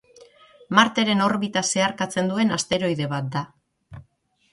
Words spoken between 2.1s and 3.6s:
duen asteroide bat da.